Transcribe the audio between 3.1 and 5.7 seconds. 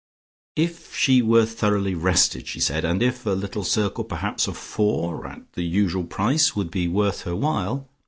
a little circle perhaps of four, at the